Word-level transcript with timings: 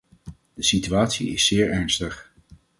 De 0.53 0.63
situatie 0.63 1.29
is 1.33 1.45
zeer 1.45 1.69
ernstig. 1.69 2.33